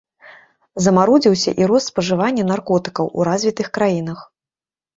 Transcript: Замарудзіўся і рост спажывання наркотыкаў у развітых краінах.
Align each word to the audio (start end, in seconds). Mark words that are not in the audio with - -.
Замарудзіўся 0.85 1.51
і 1.61 1.67
рост 1.73 1.91
спажывання 1.93 2.43
наркотыкаў 2.55 3.05
у 3.21 3.31
развітых 3.31 3.73
краінах. 3.79 4.19